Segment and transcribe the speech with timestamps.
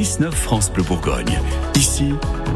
[0.00, 1.38] 6-9 France Bleu Bourgogne.
[1.74, 2.14] Ici,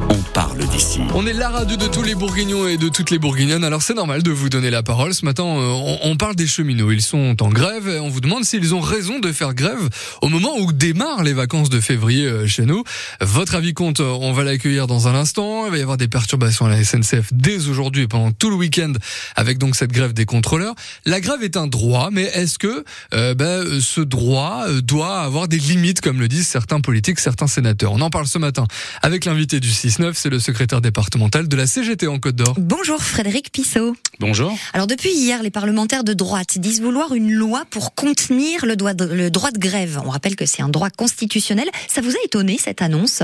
[0.08, 1.00] on parle d'ici.
[1.15, 3.93] On est la radio de tous les Bourguignons et de toutes les Bourguignonnes, alors c'est
[3.93, 5.12] normal de vous donner la parole.
[5.12, 6.91] Ce matin, euh, on, parle des cheminots.
[6.91, 9.91] Ils sont en grève et on vous demande s'ils ont raison de faire grève
[10.22, 12.82] au moment où démarrent les vacances de février euh, chez nous.
[13.20, 15.66] Votre avis compte, euh, on va l'accueillir dans un instant.
[15.66, 18.56] Il va y avoir des perturbations à la SNCF dès aujourd'hui et pendant tout le
[18.56, 18.92] week-end
[19.36, 20.74] avec donc cette grève des contrôleurs.
[21.04, 26.00] La grève est un droit, mais est-ce que ben, ce droit doit avoir des limites,
[26.00, 28.67] comme le disent certains politiques, certains sénateurs On en parle ce matin
[29.03, 32.55] avec l'invité du 6-9, c'est le secrétaire départemental de la CGT en Côte d'Or.
[32.58, 33.97] Bonjour Frédéric Pissot.
[34.20, 34.56] Bonjour.
[34.72, 38.94] Alors depuis hier, les parlementaires de droite disent vouloir une loi pour contenir le droit
[38.94, 40.00] de, le droit de grève.
[40.05, 41.69] On rappelle que c'est un droit constitutionnel.
[41.89, 43.22] Ça vous a étonné cette annonce?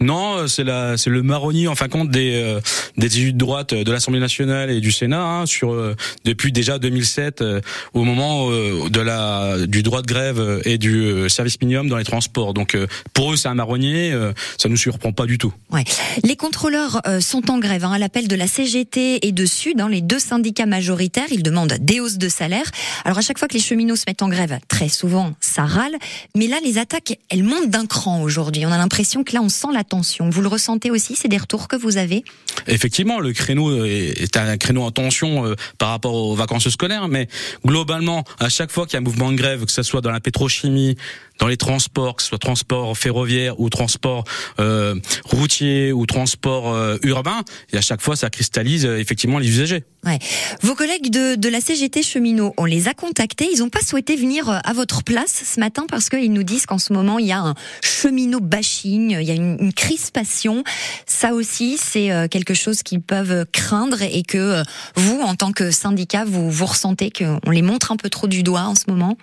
[0.00, 2.60] Non, euh, c'est la, c'est le marronnier en fin de compte des euh,
[2.96, 6.78] des élus de droite de l'Assemblée nationale et du Sénat hein, sur euh, depuis déjà
[6.78, 7.44] 2007
[7.92, 12.54] au moment de la du droit de grève et du service minimum dans les transports.
[12.54, 12.76] Donc
[13.12, 14.16] pour eux c'est un marronnier,
[14.58, 15.52] ça nous surprend pas du tout.
[15.70, 15.84] Ouais.
[16.22, 19.88] Les contrôleurs sont en grève hein, à l'appel de la CGT et de Sud, hein,
[19.88, 21.26] les deux syndicats majoritaires.
[21.30, 22.70] Ils demandent des hausses de salaire.
[23.04, 25.96] Alors à chaque fois que les cheminots se mettent en grève, très souvent ça râle,
[26.36, 28.66] mais là les attaques elles montent d'un cran aujourd'hui.
[28.66, 30.30] On a l'impression que là on sent la tension.
[30.30, 32.24] Vous le ressentez aussi C'est des retours que vous avez
[32.66, 37.28] Effectivement, le créneau est un créneau en tension euh, par rapport aux vacances scolaires, mais
[37.66, 40.10] globalement, à chaque fois qu'il y a un mouvement de grève, que ce soit dans
[40.10, 40.96] la pétrochimie,
[41.38, 44.24] dans les transports, que ce soit transport ferroviaire ou transport
[44.60, 49.48] euh, routier ou transport euh, urbain, et à chaque fois ça cristallise euh, effectivement les
[49.48, 49.84] usagers.
[50.04, 50.18] Ouais.
[50.62, 54.16] Vos collègues de, de la CGT cheminots, on les a contactés, ils n'ont pas souhaité
[54.16, 57.32] venir à votre place ce matin parce qu'ils nous disent qu'en ce moment il y
[57.32, 60.62] a un cheminot bashing, il y a une, crispation.
[61.06, 64.62] Ça aussi c'est quelque chose qu'ils peuvent craindre et que
[64.94, 68.42] vous, en tant que syndicat, vous, vous ressentez qu'on les montre un peu trop du
[68.42, 69.16] doigt en ce moment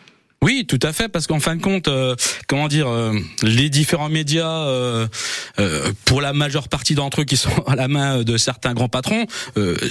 [0.43, 2.15] oui, tout à fait, parce qu'en fin de compte, euh,
[2.47, 5.07] comment dire, euh, les différents médias, euh,
[6.03, 9.27] pour la majeure partie d'entre eux qui sont à la main de certains grands patrons,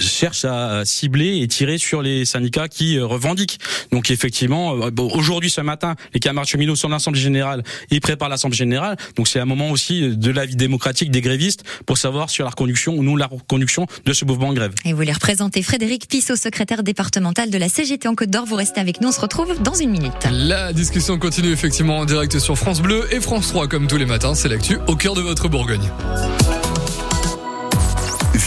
[0.01, 3.59] cherchent à cibler et tirer sur les syndicats qui revendiquent.
[3.93, 8.57] Donc effectivement, aujourd'hui, ce matin, les camarades cheminots sont en assemblée générale, ils préparent l'assemblée
[8.57, 8.97] générale.
[9.15, 12.49] Donc c'est un moment aussi de la vie démocratique des grévistes pour savoir sur la
[12.49, 14.73] reconduction ou non la reconduction de ce mouvement de grève.
[14.83, 18.45] Et vous les représentez, Frédéric Pissot, secrétaire départemental de la CGT en Côte d'Or.
[18.45, 20.11] Vous restez avec nous, on se retrouve dans une minute.
[20.43, 24.07] La discussion continue effectivement en direct sur France Bleu et France 3 comme tous les
[24.07, 24.33] matins.
[24.33, 25.87] C'est l'actu au cœur de votre Bourgogne.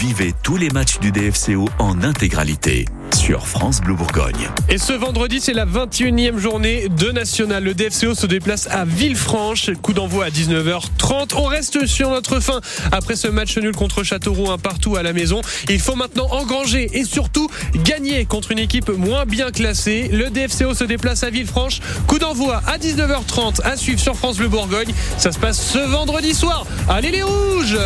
[0.00, 2.84] Vivez tous les matchs du DFCO en intégralité
[3.14, 4.50] sur France Bleu Bourgogne.
[4.68, 7.62] Et ce vendredi, c'est la 21e journée de National.
[7.62, 9.70] Le DFCO se déplace à Villefranche.
[9.82, 11.34] Coup d'envoi à 19h30.
[11.36, 12.60] On reste sur notre fin
[12.90, 15.42] après ce match nul contre Châteauroux, un partout à la maison.
[15.70, 17.48] Il faut maintenant engranger et surtout
[17.84, 20.08] gagner contre une équipe moins bien classée.
[20.12, 21.80] Le DFCO se déplace à Villefranche.
[22.08, 24.92] Coup d'envoi à 19h30 à suivre sur France Bleu Bourgogne.
[25.18, 26.66] Ça se passe ce vendredi soir.
[26.88, 27.78] Allez les rouges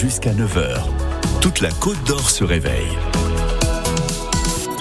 [0.00, 0.84] Jusqu'à 9h
[1.40, 2.96] toute la Côte d'Or se réveille.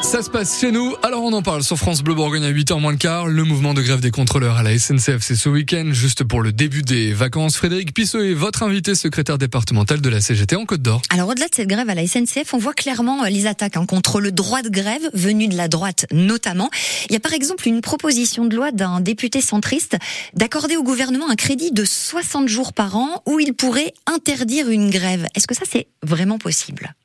[0.07, 2.79] Ça se passe chez nous, alors on en parle sur France Bleu Bourgogne à 8h
[2.79, 3.27] moins le quart.
[3.27, 6.53] Le mouvement de grève des contrôleurs à la SNCF, c'est ce week-end, juste pour le
[6.53, 7.57] début des vacances.
[7.57, 11.01] Frédéric Pissot est votre invité secrétaire départemental de la CGT en Côte d'Or.
[11.09, 13.85] Alors au-delà de cette grève à la SNCF, on voit clairement euh, les attaques hein,
[13.85, 16.69] contre le droit de grève, venu de la droite notamment.
[17.09, 19.97] Il y a par exemple une proposition de loi d'un député centriste
[20.33, 24.89] d'accorder au gouvernement un crédit de 60 jours par an où il pourrait interdire une
[24.89, 25.27] grève.
[25.35, 26.95] Est-ce que ça c'est vraiment possible?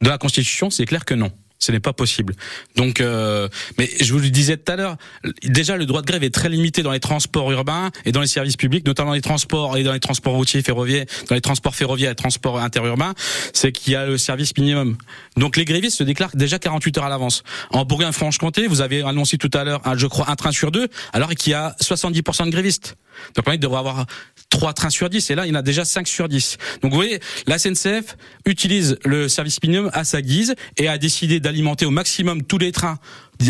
[0.00, 2.34] Dans la Constitution, c'est clair que non ce n'est pas possible.
[2.74, 3.48] Donc, euh,
[3.78, 4.96] mais je vous le disais tout à l'heure,
[5.44, 8.26] déjà le droit de grève est très limité dans les transports urbains et dans les
[8.26, 12.10] services publics, notamment les transports et dans les transports routiers, ferroviaires, dans les transports ferroviaires
[12.10, 13.14] et transports interurbains,
[13.52, 14.96] c'est qu'il y a le service minimum.
[15.36, 17.42] Donc les grévistes se déclarent déjà 48 heures à l'avance.
[17.70, 21.30] En Bourgogne-Franche-Comté, vous avez annoncé tout à l'heure, je crois, un train sur deux, alors
[21.30, 22.96] qu'il y a 70% de grévistes.
[23.34, 24.06] Donc on devrait avoir
[24.50, 26.58] 3 trains sur 10 et là il y en a déjà 5 sur 10.
[26.82, 28.16] Donc vous voyez, la SNCF
[28.46, 32.72] utilise le service minimum à sa guise et a décidé d'alimenter au maximum tous les
[32.72, 32.98] trains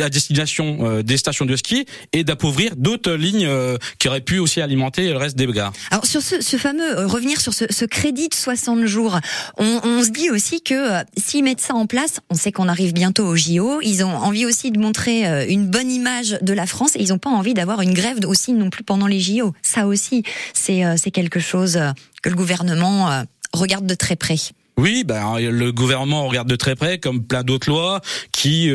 [0.01, 4.39] à destination euh, des stations de ski et d'appauvrir d'autres lignes euh, qui auraient pu
[4.39, 5.73] aussi alimenter le reste des gares.
[5.91, 9.19] Alors sur ce, ce fameux euh, revenir sur ce, ce, crédit de 60 jours,
[9.59, 12.93] on, on se dit aussi que s'ils mettent ça en place, on sait qu'on arrive
[12.93, 16.95] bientôt au JO, ils ont envie aussi de montrer une bonne image de la France
[16.95, 19.55] et ils n'ont pas envie d'avoir une grève aussi non plus pendant les JO.
[19.63, 20.23] Ça aussi,
[20.53, 21.79] c'est c'est quelque chose
[22.23, 24.37] que le gouvernement regarde de très près.
[24.77, 28.01] Oui, ben, le gouvernement regarde de très près, comme plein d'autres lois
[28.33, 28.71] qui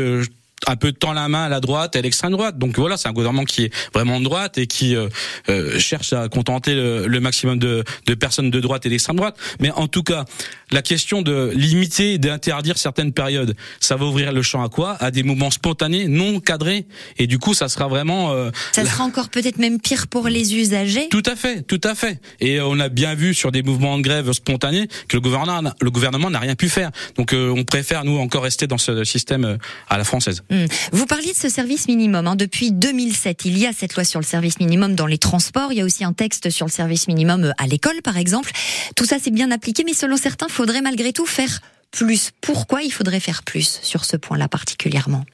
[0.68, 2.57] un peu tend la main à la droite et à l'extrême droite.
[2.57, 5.07] Donc voilà, c'est un gouvernement qui est vraiment de droite et qui euh,
[5.50, 9.38] euh, cherche à contenter le, maximum de, de, personnes de droite et d'extrême droite.
[9.60, 10.25] Mais en tout cas,
[10.72, 14.98] la question de limiter et d'interdire certaines périodes, ça va ouvrir le champ à quoi?
[15.00, 16.88] À des mouvements spontanés, non cadrés.
[17.18, 18.31] Et du coup, ça sera vraiment...
[18.31, 21.96] Euh, ça sera encore peut-être même pire pour les usagers Tout à fait, tout à
[21.96, 22.19] fait.
[22.40, 25.92] Et on a bien vu sur des mouvements de grève spontanés que le gouvernement, le
[25.92, 26.92] gouvernement n'a rien pu faire.
[27.16, 29.57] Donc on préfère, nous, encore rester dans ce système
[29.90, 30.44] à la française.
[30.50, 30.65] Hmm.
[30.92, 32.27] Vous parliez de ce service minimum.
[32.27, 32.36] Hein.
[32.36, 35.71] Depuis 2007, il y a cette loi sur le service minimum dans les transports.
[35.71, 38.51] Il y a aussi un texte sur le service minimum euh, à l'école, par exemple.
[38.95, 41.62] Tout ça, c'est bien appliqué, mais selon certains, faudrait malgré tout faire
[41.92, 42.31] plus.
[42.42, 45.25] Pourquoi il faudrait faire plus sur ce point-là particulièrement?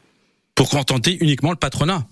[0.55, 2.05] Pour contenter uniquement le patronat.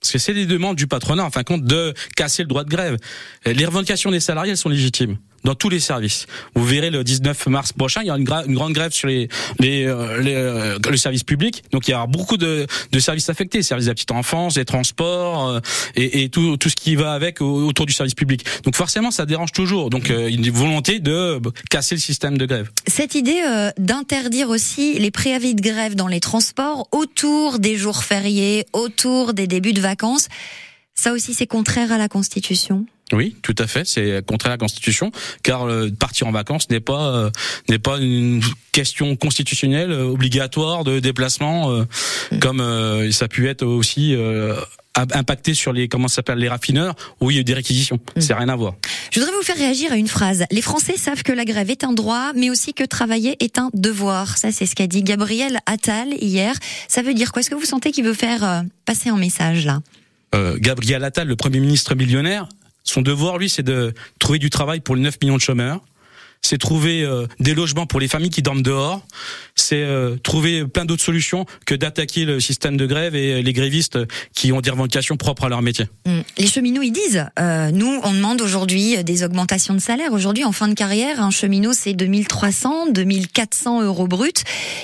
[0.00, 2.62] Parce que c'est des demandes du patronat, en fin de compte, de casser le droit
[2.62, 2.98] de grève.
[3.46, 6.26] Les revendications des salariés, elles sont légitimes dans tous les services.
[6.54, 9.28] Vous verrez le 19 mars prochain, il y aura une, grande grève sur les,
[9.62, 11.62] euh, les euh, le service public.
[11.70, 14.64] Donc il y aura beaucoup de, de services affectés, services de la petite enfance, les
[14.64, 15.60] transports euh,
[15.96, 18.44] et, et, tout, tout ce qui va avec autour du service public.
[18.64, 19.90] Donc forcément, ça dérange toujours.
[19.90, 22.70] Donc une volonté de casser le système de grève.
[22.86, 23.42] Cette idée
[23.78, 29.46] d'interdire aussi les préavis de grève dans les transports autour des jours fériés, autour des
[29.46, 30.28] débuts de vacances,
[30.94, 32.86] ça aussi c'est contraire à la Constitution?
[33.14, 33.84] Oui, tout à fait.
[33.86, 35.12] C'est contraire à la Constitution,
[35.42, 37.30] car euh, partir en vacances n'est pas euh,
[37.68, 42.38] n'est pas une question constitutionnelle euh, obligatoire de déplacement, mm.
[42.40, 42.58] comme
[43.12, 44.16] ça a pu être aussi
[44.96, 48.00] impacté sur les comment s'appelle les raffineurs où il y a eu des réquisitions.
[48.16, 48.20] Mm.
[48.20, 48.74] C'est rien à voir.
[49.12, 50.44] Je voudrais vous faire réagir à une phrase.
[50.50, 53.70] Les Français savent que la grève est un droit, mais aussi que travailler est un
[53.74, 54.36] devoir.
[54.38, 56.54] Ça, c'est ce qu'a dit Gabriel Attal hier.
[56.88, 57.40] Ça veut dire quoi?
[57.40, 59.80] Est-ce que vous sentez qu'il veut faire passer un message là?
[60.56, 62.48] Gabriel Attal, le Premier ministre millionnaire,
[62.84, 65.80] son devoir, lui, c'est de trouver du travail pour les 9 millions de chômeurs
[66.44, 69.00] c'est trouver euh, des logements pour les familles qui dorment dehors,
[69.56, 73.98] c'est euh, trouver plein d'autres solutions que d'attaquer le système de grève et les grévistes
[74.34, 75.86] qui ont des revendications propres à leur métier.
[76.06, 76.20] Mmh.
[76.36, 80.12] Les cheminots, ils disent, euh, nous, on demande aujourd'hui des augmentations de salaire.
[80.12, 84.32] Aujourd'hui, en fin de carrière, un cheminot, c'est 2300, 2400 euros bruts.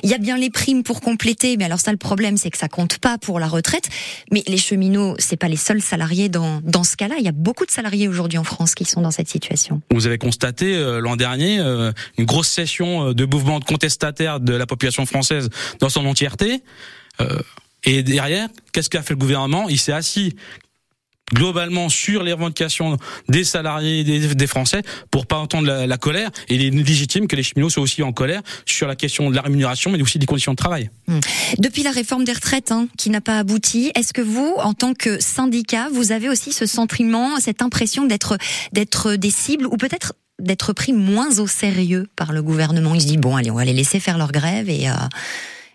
[0.03, 2.59] Il y a bien les primes pour compléter, mais alors ça, le problème, c'est que
[2.59, 3.91] ça compte pas pour la retraite.
[4.33, 7.17] Mais les cheminots, c'est pas les seuls salariés dans, dans ce cas-là.
[7.19, 9.83] Il y a beaucoup de salariés aujourd'hui en France qui sont dans cette situation.
[9.91, 14.55] Vous avez constaté l'an dernier euh, une grosse session euh, de mouvements de contestataires de
[14.55, 16.63] la population française dans son entièreté.
[17.21, 17.41] Euh,
[17.85, 19.69] et derrière, qu'est-ce qu'a fait le gouvernement?
[19.69, 20.35] Il s'est assis
[21.33, 22.97] globalement sur les revendications
[23.29, 26.31] des salariés des, des Français pour pas entendre la, colère.
[26.49, 29.43] Il est légitime que les cheminots soient aussi en colère sur la question de la
[29.43, 30.91] rémunération, mais aussi des conditions de travail.
[31.07, 31.21] Hmm.
[31.59, 34.95] Depuis la réforme des retraites hein, qui n'a pas abouti, est-ce que vous, en tant
[34.95, 38.37] que syndicat, vous avez aussi ce sentiment, cette impression d'être
[38.73, 42.95] d'être des cibles ou peut-être d'être pris moins au sérieux par le gouvernement.
[42.95, 44.69] Il se dit bon, allez, on va les laisser faire leur grève.
[44.69, 44.95] Et euh,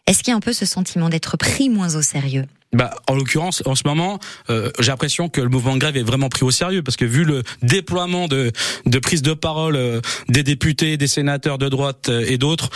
[0.07, 2.45] est-ce qu'il y a un peu ce sentiment d'être pris moins au sérieux?
[2.73, 4.19] Bah, en l'occurrence, en ce moment,
[4.49, 7.05] euh, j'ai l'impression que le mouvement de grève est vraiment pris au sérieux parce que
[7.05, 8.51] vu le déploiement de,
[8.85, 12.69] de prise de parole euh, des députés, des sénateurs de droite et d'autres,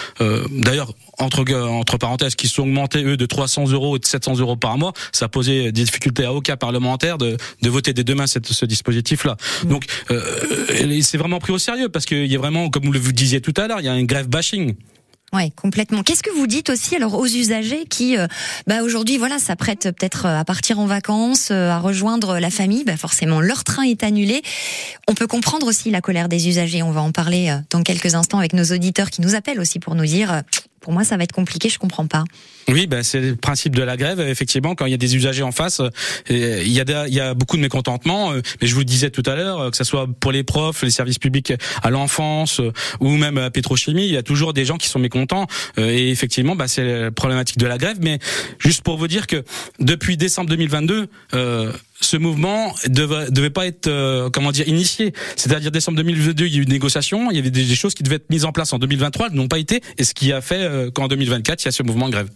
[0.51, 4.55] d'ailleurs entre entre parenthèses, qui sont augmentés eux de 300 euros et de 700 euros
[4.55, 8.47] par mois, ça posait des difficultés à aucun parlementaire de, de voter dès demain cette,
[8.47, 9.35] ce dispositif-là.
[9.35, 9.67] Mmh.
[9.67, 10.21] Donc euh,
[11.01, 13.53] c'est vraiment pris au sérieux parce qu'il y a vraiment, comme vous le disiez tout
[13.57, 14.75] à l'heure, il y a un grève bashing.
[15.31, 16.01] Ouais, complètement.
[16.01, 18.25] Qu'est-ce que vous dites aussi alors aux usagers qui, euh,
[18.65, 22.83] bah aujourd'hui, voilà, s'apprêtent peut-être à partir en vacances, euh, à rejoindre la famille?
[22.83, 24.41] Bah forcément, leur train est annulé.
[25.07, 26.81] On peut comprendre aussi la colère des usagers.
[26.81, 29.79] On va en parler euh, dans quelques instants avec nos auditeurs qui nous appellent aussi
[29.79, 30.41] pour nous dire
[30.79, 32.23] pour moi, ça va être compliqué, je comprends pas.
[32.69, 34.19] Oui, ben c'est le principe de la grève.
[34.19, 35.89] Effectivement, quand il y a des usagers en face, euh,
[36.29, 38.31] il y a, beaucoup de mécontentement.
[38.31, 40.43] Euh, mais je vous le disais tout à l'heure, euh, que ce soit pour les
[40.43, 42.61] profs, les services publics à l'enfance
[42.99, 45.47] ou même à Pétrochimie, il y a toujours des gens qui sont mécontents.
[45.77, 47.97] Et effectivement, ben, c'est la problématique de la grève.
[48.01, 48.19] Mais
[48.59, 49.43] juste pour vous dire que
[49.79, 51.07] depuis décembre 2022,
[52.01, 55.13] ce mouvement devait, devait pas être euh, comment dire initié.
[55.35, 58.03] C'est-à-dire décembre 2022, il y a eu une négociation, il y avait des, choses qui
[58.03, 60.41] devaient être mises en place en 2023, elles n'ont pas été, et ce qui a
[60.41, 62.29] fait euh, qu'en 2024, il y a ce mouvement grève.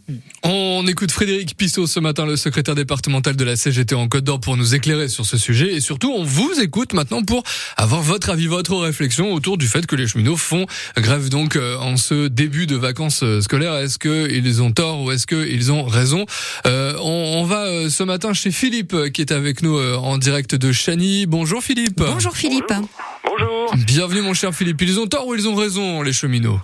[0.43, 4.39] On écoute Frédéric Pissot ce matin, le secrétaire départemental de la CGT en Côte d'Or,
[4.39, 7.43] pour nous éclairer sur ce sujet, et surtout, on vous écoute maintenant pour
[7.77, 10.65] avoir votre avis, votre réflexion autour du fait que les cheminots font
[10.97, 13.75] grève donc euh, en ce début de vacances scolaires.
[13.75, 16.25] Est-ce qu'ils ont tort ou est-ce qu'ils ont raison?
[16.65, 20.71] On, on, va ce matin chez Philippe qui est avec nous euh, en direct de
[20.71, 21.25] Chani.
[21.25, 21.97] Bonjour Philippe.
[21.99, 22.73] Bonjour Philippe.
[23.23, 23.75] Bonjour.
[23.85, 24.81] Bienvenue mon cher Philippe.
[24.81, 26.59] Ils ont tort ou ils ont raison les cheminots?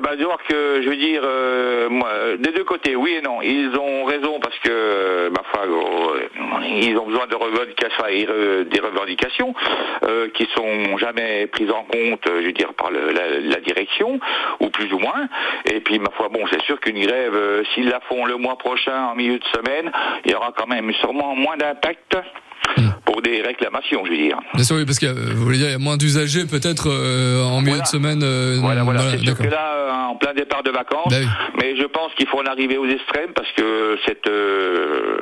[0.00, 2.08] Ben, de voir que, je veux dire, euh, moi,
[2.38, 3.42] des deux côtés, oui et non.
[3.42, 6.28] Ils ont raison parce que, ma foi, euh,
[6.80, 9.54] ils ont besoin de revendications, euh, des revendications
[10.04, 14.18] euh, qui sont jamais prises en compte, je veux dire, par la, direction,
[14.60, 15.28] ou plus ou moins.
[15.70, 18.56] Et puis, ma foi, bon, c'est sûr qu'une grève, euh, s'ils la font le mois
[18.56, 19.92] prochain, en milieu de semaine,
[20.24, 22.16] il y aura quand même sûrement moins d'impact
[23.12, 24.38] pour des réclamations, je veux dire.
[24.54, 26.88] Bien sûr, oui, parce que euh, vous voulez dire, il y a moins d'usagers peut-être
[26.88, 27.82] euh, en milieu Voilà.
[27.84, 28.22] de semaine.
[28.22, 29.02] euh, Voilà, voilà.
[29.02, 31.26] voilà, c'est que là, euh, en plein départ de vacances, Bah oui.
[31.60, 35.18] mais je pense qu'il faut en arriver aux extrêmes parce que cette euh,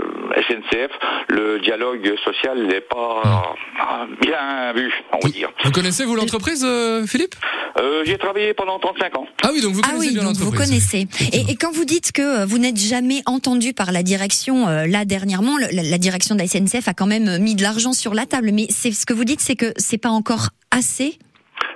[0.49, 0.91] SNCF,
[1.29, 5.51] le dialogue social n'est pas euh, bien vu, on va dire.
[5.65, 6.65] Vous connaissez vous l'entreprise,
[7.07, 7.35] Philippe?
[7.81, 9.27] Euh, J'ai travaillé pendant 35 ans.
[9.43, 10.69] Ah oui, donc vous Ah connaissez oui, bien donc vous l'entreprise.
[10.71, 11.09] connaissez.
[11.33, 15.05] Et, et quand vous dites que vous n'êtes jamais entendu par la direction, euh, là
[15.05, 18.15] dernièrement, le- la, la direction de la SNCF a quand même mis de l'argent sur
[18.15, 18.51] la table.
[18.53, 21.19] Mais c'est ce que vous dites, c'est que c'est pas encore assez.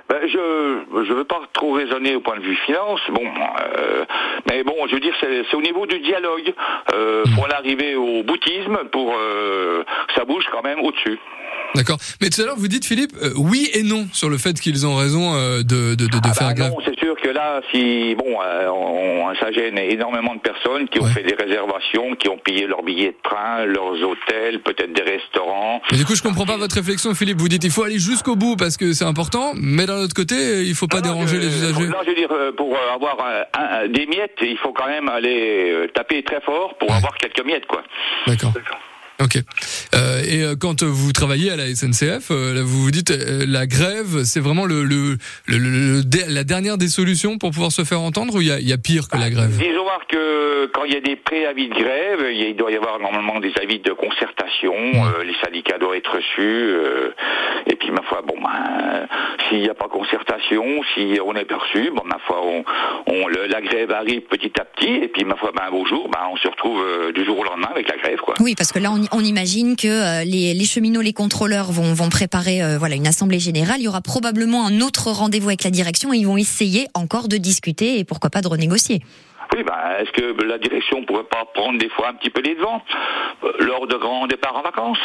[0.07, 4.05] Ben, je je veux pas trop raisonner au point de vue finance, bon, euh,
[4.49, 6.53] mais bon, je veux dire, c'est c'est au niveau du dialogue.
[6.93, 11.19] Euh, faut en arriver au boutisme pour euh, que ça bouge quand même au-dessus.
[11.75, 11.97] D'accord.
[12.21, 14.85] Mais tout à l'heure, vous dites, Philippe, euh, oui et non sur le fait qu'ils
[14.87, 17.61] ont raison euh, de, de, de, de Ah faire bah non, c'est sûr que là,
[17.71, 21.11] si bon, euh, on- ça gêne énormément de personnes qui ont Ouais.
[21.11, 25.81] fait des réservations, qui ont payé leurs billets de train, leurs hôtels, peut-être des restaurants.
[25.91, 27.39] Mais du coup, je comprends pas votre réflexion, Philippe.
[27.39, 30.63] Vous dites, il faut aller jusqu'au bout parce que c'est important, mais d'un autre côté,
[30.63, 31.87] il faut pas Non, non, déranger je- les usagers.
[31.89, 33.17] Non, je veux dire, pour avoir
[33.53, 36.95] un- un- des miettes, il faut quand même aller taper très fort pour Ouais.
[36.95, 37.83] avoir quelques miettes, quoi.
[38.27, 38.53] D'accord.
[39.23, 39.37] Ok.
[39.93, 43.45] Euh, et euh, quand vous travaillez à la SNCF, euh, là, vous vous dites euh,
[43.47, 45.17] la grève, c'est vraiment le, le,
[45.47, 48.47] le- le- le- dé- la dernière des solutions pour pouvoir se faire entendre ou il
[48.47, 49.57] y a, y a pire que la grève?
[49.57, 52.99] Disons voir que quand il y a des préavis de grève, il doit y avoir
[52.99, 57.11] normalement des avis de concertation, euh, les syndicats doivent être reçus, euh,
[57.67, 59.07] et puis ma foi, bon, ben,
[59.47, 62.63] s'il n'y a pas concertation, si on est perçu, bon, ma foi, on,
[63.07, 65.85] on- le- la grève arrive petit à petit, et puis ma foi, ben, un beau
[65.85, 68.33] jour, ben, on se retrouve euh, du jour au lendemain avec la grève, quoi.
[68.41, 72.63] Oui, parce que là, on, on imagine que euh, les, cheminots, les contrôleurs vont, préparer
[72.63, 73.77] euh, voilà une assemblée générale.
[73.79, 77.27] Il y aura probablement un autre rendez-vous avec la direction et ils vont essayer encore
[77.27, 79.01] de discuter et pourquoi pas de renégocier.
[79.55, 82.55] Oui, ben, est-ce que la direction pourrait pas prendre des fois un petit peu les
[82.55, 82.81] devants
[83.43, 84.99] euh, lors de grands départs en vacances?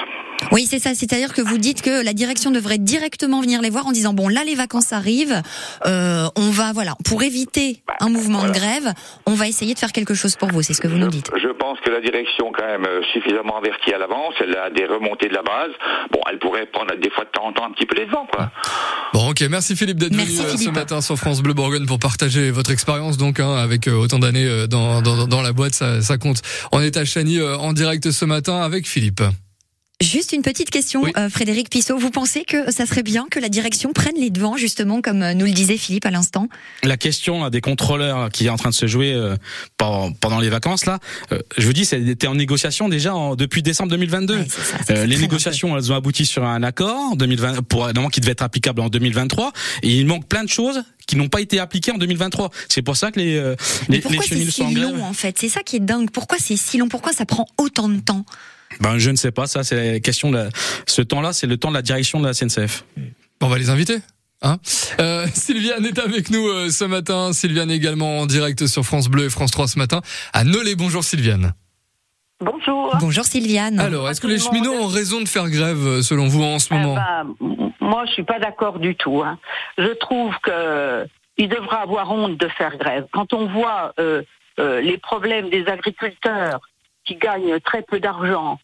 [0.53, 0.95] Oui, c'est ça.
[0.95, 4.29] C'est-à-dire que vous dites que la direction devrait directement venir les voir en disant bon
[4.29, 5.43] là les vacances arrivent,
[5.87, 8.93] euh, on va voilà pour éviter un mouvement de grève,
[9.27, 10.63] on va essayer de faire quelque chose pour vous.
[10.63, 11.31] C'est ce que vous nous dites.
[11.41, 14.87] Je pense que la direction, quand même, euh, suffisamment avertie à l'avance, elle a des
[14.87, 15.71] remontées de la base.
[16.13, 18.27] Bon, elle pourrait prendre des fois de temps en temps un petit peu les devants,
[18.33, 18.51] quoi.
[19.13, 22.51] Bon, ok, merci Philippe d'être venu euh, ce matin sur France Bleu Bourgogne pour partager
[22.51, 26.17] votre expérience donc hein, avec euh, autant d'années dans, dans, dans la boîte, ça, ça
[26.19, 26.43] compte.
[26.73, 29.23] On est à Chani euh, en direct ce matin avec Philippe.
[30.03, 31.13] Juste une petite question, Oui.
[31.19, 31.99] euh, Frédéric Pissot.
[31.99, 35.35] Vous pensez que ça serait bien que la direction prenne les devants, justement, comme euh,
[35.35, 36.49] nous le disait Philippe à l'instant?
[36.83, 39.37] La question là, des contrôleurs qui est en train de se jouer euh,
[39.77, 41.01] pendant, les vacances là,
[41.33, 44.37] euh, je vous dis, c'était en négociation déjà en- depuis décembre 2022.
[44.39, 47.15] Ouais, c'est ça, c'est Euh, que ça les négociations, elles ont abouti sur un accord
[47.17, 49.53] 2020 pour évidemment qui devait être applicable en 2023
[49.83, 52.51] et il manque plein de choses qui n'ont pas été appliquées en 2023.
[52.71, 53.55] C'est pour ça que les euh,
[53.91, 54.95] Mais les, les pourquoi c'est cheminots si sont grève.
[54.97, 55.37] long, en fait?
[55.39, 56.11] C'est ça qui est dingue.
[56.11, 56.89] Pourquoi c'est si long?
[56.89, 58.25] Pourquoi ça prend autant de temps?
[58.81, 60.49] Ben je ne sais pas, ça c'est la question de la-
[60.87, 62.85] ce temps-là, c'est le temps de la direction de la SNCF.
[63.41, 63.99] On va les inviter.
[64.43, 64.57] Hein
[65.01, 67.33] euh, Sylviane est avec nous euh, ce matin.
[67.33, 70.01] Sylviane également en direct sur France Bleu et France 3 ce matin
[70.33, 70.75] à Nolay.
[70.77, 71.53] Bonjour Sylviane.
[72.43, 72.97] Bonjour.
[73.01, 73.79] Bonjour Sylviane.
[73.79, 76.69] Alors, est-ce que les cheminots ont raison de faire grève euh, selon vous en ce
[76.73, 77.35] Eh moment ben,
[77.81, 79.23] moi, je suis pas d'accord du tout.
[79.23, 79.39] hein.
[79.77, 81.07] Je trouve que
[81.37, 83.07] il devra avoir honte de faire grève.
[83.13, 84.23] Quand on voit euh,
[84.59, 86.61] euh, les problèmes des agriculteurs
[87.05, 88.57] qui gagnent très peu d'argent, euh,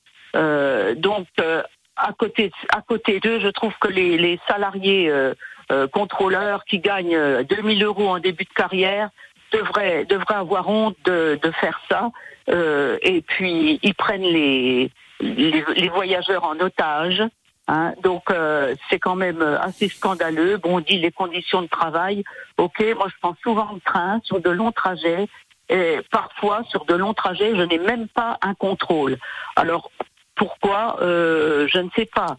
[0.95, 1.63] donc euh,
[1.97, 5.35] à côté à côté d'eux, je trouve que les, les salariés euh,
[5.73, 9.11] euh, contrôleurs qui gagnent euh, 2000 euros en début de carrière
[9.53, 12.11] devraient devraient avoir honte de, de faire ça.
[12.49, 14.91] Euh, et puis ils prennent les,
[15.21, 17.23] les, les voyageurs en otage.
[17.69, 20.57] Hein, donc euh, c'est quand même euh, assez scandaleux.
[20.59, 22.23] Bon, on dit les conditions de travail.
[22.59, 25.27] Ok, moi je prends souvent le train sur de longs trajets.
[25.69, 29.19] Et parfois sur de longs trajets, je n'ai même pas un contrôle.
[29.57, 29.91] Alors
[30.37, 32.37] pourquoi euh, Je ne sais pas.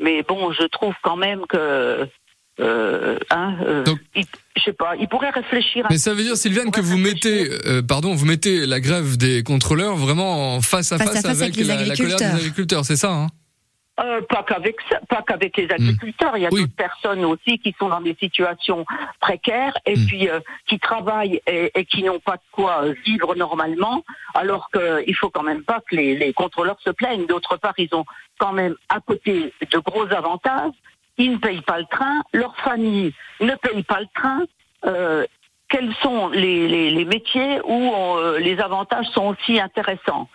[0.00, 2.08] Mais bon, je trouve quand même que
[2.60, 4.24] euh, hein, euh, Donc- il-
[4.56, 4.94] je sais pas.
[5.00, 5.84] Il pourrait réfléchir.
[5.86, 9.16] un Mais ça veut dire, Sylviane, que vous mettez, euh, pardon, vous mettez la grève
[9.16, 11.96] des contrôleurs vraiment en face à Face face, à face avec les la, la colère
[11.96, 12.34] des agriculteurs.
[12.36, 13.26] agriculteurs, c'est ça hein?
[14.00, 14.74] Euh, pas qu'avec
[15.08, 16.36] pas qu'avec les agriculteurs.
[16.36, 16.54] Il y a Hmm.
[16.54, 16.62] Oui.
[16.62, 18.84] d'autres personnes aussi qui sont dans des situations
[19.20, 20.06] précaires et Hmm.
[20.08, 24.02] puis euh, qui travaillent et, et qui n'ont pas de quoi euh, vivre normalement.
[24.34, 27.26] Alors qu'il faut quand même pas que les, les contrôleurs se plaignent.
[27.26, 28.04] D'autre part, ils ont
[28.38, 30.72] quand même à côté de gros avantages.
[31.16, 34.40] Ils ne payent pas le train, leur famille ne paye pas le train.
[34.86, 35.24] Euh,
[35.68, 40.28] quels sont les, les, les métiers où euh, les avantages sont aussi intéressants?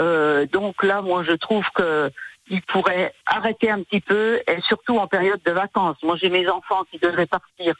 [0.00, 2.10] Euh, donc là, moi, je trouve que
[2.48, 5.96] il pourrait arrêter un petit peu, et surtout en période de vacances.
[6.02, 7.74] Moi, j'ai mes enfants qui devraient partir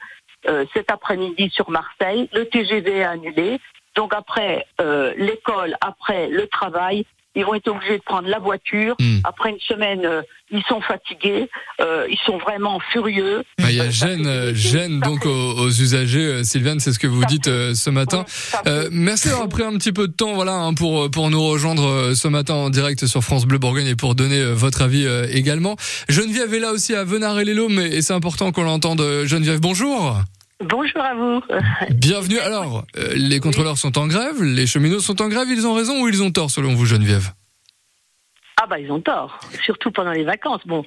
[0.47, 2.29] euh, cet après-midi sur Marseille.
[2.33, 3.61] Le TGV est annulé.
[3.95, 8.95] Donc après euh, l'école, après le travail, ils vont être obligés de prendre la voiture.
[9.01, 9.19] Hmm.
[9.25, 11.49] Après une semaine, euh, ils sont fatigués,
[11.81, 13.43] euh, ils sont vraiment furieux.
[13.59, 16.25] Bah, Il y a Euh, gêne, euh, gêne ça donc fait- aux, aux usagers.
[16.27, 18.25] Euh, Sylviane, c'est ce que vous Ça dites fait- euh, ce matin.
[18.67, 21.87] Euh, merci d'avoir pris un petit peu de temps, voilà, hein, pour pour nous rejoindre
[21.87, 25.07] euh, ce matin en direct sur France Bleu Bourgogne et pour donner euh, votre avis
[25.07, 25.77] euh, également.
[26.09, 29.03] Geneviève est là aussi à Venard et les Laumes et c'est important qu'on l'entende.
[29.25, 30.21] Geneviève, bonjour.
[30.65, 31.43] Bonjour à vous.
[31.91, 32.39] Bienvenue.
[32.39, 35.47] Alors, euh, les contrôleurs sont en grève, les cheminots sont en grève.
[35.51, 37.33] Ils ont raison ou ils ont tort selon vous, Geneviève?
[38.63, 40.63] Ah bah ils ont tort, surtout pendant les vacances.
[40.65, 40.85] Bon,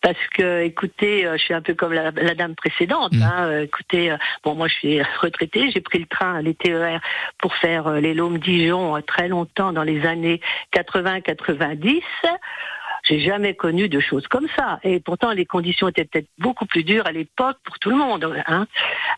[0.00, 3.12] parce que écoutez, euh, je suis un peu comme la, la dame précédente.
[3.12, 3.22] Mm.
[3.22, 7.00] Hein, euh, écoutez, euh, bon moi je suis retraitée, j'ai pris le train, les TER
[7.38, 10.40] pour faire les Laumes Dijon euh, très longtemps dans les années
[10.74, 12.02] 80-90.
[13.08, 14.78] J'ai jamais connu de choses comme ça.
[14.82, 18.30] Et pourtant, les conditions étaient peut-être beaucoup plus dures à l'époque pour tout le monde.
[18.46, 18.66] Hein.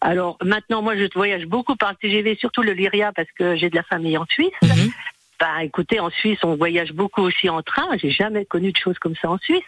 [0.00, 3.68] Alors maintenant, moi, je voyage beaucoup par le TGV, surtout le Lyria, parce que j'ai
[3.68, 4.52] de la famille en Suisse.
[4.62, 4.92] Mhm.
[5.40, 7.96] Bah, écoutez, en Suisse, on voyage beaucoup aussi en train.
[7.96, 9.62] J'ai jamais connu de choses comme ça en Suisse.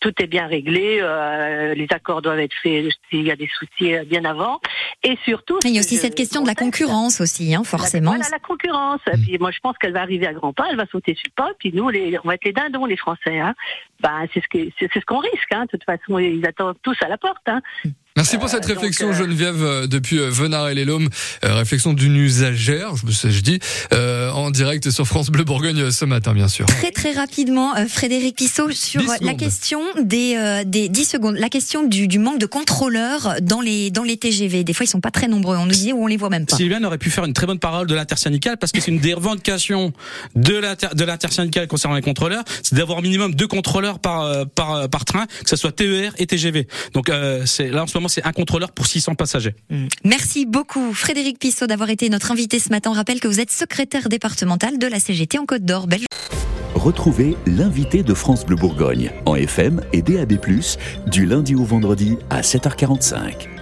[0.00, 3.94] Tout est bien réglé, euh, les accords doivent être faits s'il y a des soucis
[3.94, 4.60] euh, bien avant.
[5.02, 8.12] Et surtout, Il y a aussi cette question de la concurrence aussi, hein, forcément.
[8.12, 9.00] Voilà la concurrence.
[9.12, 10.66] Et Puis moi, je pense qu'elle va arriver à grands pas.
[10.70, 11.50] Elle va sauter sur le pas.
[11.58, 13.38] Puis nous, les, on va être les dindons, les Français.
[13.38, 13.54] Hein.
[14.00, 15.52] Bah, c'est ce que c'est c'est ce qu'on risque.
[15.52, 15.64] Hein.
[15.64, 17.46] De toute façon, ils attendent tous à la porte.
[17.46, 17.60] Hein.
[18.16, 20.84] Merci pour cette donc, réflexion, euh, Geneviève, euh, depuis euh, Venard et les.
[20.90, 21.06] Euh,
[21.42, 23.60] réflexion d'une usagère, je me sais, je dis,
[23.92, 26.66] euh, en direct sur France Bleu Bourgogne euh, ce matin, bien sûr.
[26.66, 31.04] Très très rapidement, euh, Frédéric Pissot, sur 10 euh, la question des, euh, des 10
[31.04, 34.64] secondes, la question du, du manque de contrôleurs dans les, dans les TGV.
[34.64, 35.56] Des fois, ils sont pas très nombreux.
[35.56, 36.56] On nous dit où on les voit même pas.
[36.56, 39.14] Sylviane aurait pu faire une très bonne parole de l'intersyndicale parce que c'est une des
[39.14, 39.92] revendications
[40.34, 44.74] de l'inter, de l'intersyndicale concernant les contrôleurs, c'est d'avoir minimum deux contrôleurs par euh, par
[44.74, 46.66] euh, par train, que ce soit TER et TGV.
[46.92, 49.54] Donc euh, c'est là en ce moment c'est un contrôleur pour 600 passagers.
[49.70, 49.86] Mm.
[50.04, 52.90] Merci beaucoup, Frédéric Pissot, d'avoir été notre invité ce matin.
[52.90, 55.86] On rappelle que vous êtes secrétaire départemental de la CGT en Côte d'Or.
[55.86, 56.06] Belle
[56.74, 60.38] Retrouvez l'invité de France Bleu Bourgogne en FM et DAB+,
[61.08, 63.59] du lundi au vendredi à 7h45.